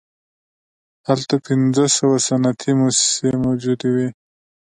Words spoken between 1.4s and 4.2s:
پنځه سوه صنعتي موسسې موجودې وې